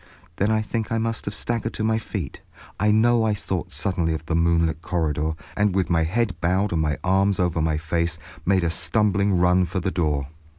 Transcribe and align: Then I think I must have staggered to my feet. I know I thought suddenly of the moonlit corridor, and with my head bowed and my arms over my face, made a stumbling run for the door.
Then 0.37 0.49
I 0.49 0.63
think 0.63 0.91
I 0.91 0.97
must 0.97 1.25
have 1.25 1.35
staggered 1.35 1.75
to 1.75 1.83
my 1.83 1.99
feet. 1.99 2.41
I 2.79 2.89
know 2.91 3.23
I 3.23 3.35
thought 3.35 3.71
suddenly 3.71 4.15
of 4.15 4.25
the 4.25 4.33
moonlit 4.35 4.81
corridor, 4.81 5.33
and 5.55 5.75
with 5.75 5.91
my 5.91 6.05
head 6.05 6.35
bowed 6.41 6.71
and 6.73 6.81
my 6.81 6.97
arms 7.03 7.39
over 7.39 7.61
my 7.61 7.77
face, 7.77 8.17
made 8.43 8.63
a 8.63 8.71
stumbling 8.71 9.37
run 9.37 9.63
for 9.65 9.79
the 9.79 9.91
door. 9.91 10.29